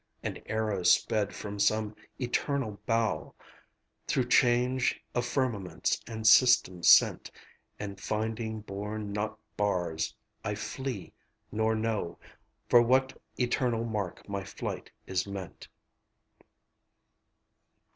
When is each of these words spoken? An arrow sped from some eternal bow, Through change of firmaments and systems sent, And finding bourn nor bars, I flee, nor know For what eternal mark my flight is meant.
An 0.23 0.39
arrow 0.47 0.81
sped 0.81 1.31
from 1.35 1.59
some 1.59 1.95
eternal 2.17 2.79
bow, 2.87 3.35
Through 4.07 4.29
change 4.29 4.99
of 5.13 5.27
firmaments 5.27 6.01
and 6.07 6.25
systems 6.25 6.89
sent, 6.89 7.29
And 7.79 7.99
finding 8.01 8.61
bourn 8.61 9.13
nor 9.13 9.37
bars, 9.57 10.15
I 10.43 10.55
flee, 10.55 11.13
nor 11.51 11.75
know 11.75 12.17
For 12.67 12.81
what 12.81 13.15
eternal 13.37 13.83
mark 13.83 14.27
my 14.27 14.43
flight 14.43 14.89
is 15.05 15.27
meant. 15.27 15.67